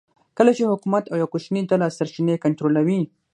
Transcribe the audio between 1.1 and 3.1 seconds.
او یوه کوچنۍ ډله سرچینې کنټرولوي